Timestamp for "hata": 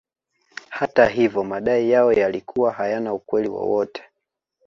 0.69-1.05